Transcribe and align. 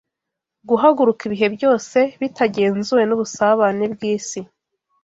Guhaguruka 0.69 1.21
ibihe 1.27 1.47
byose, 1.55 1.97
bitagenzuwe 2.19 3.03
nubusabane 3.05 3.85
bwisi 3.93 4.39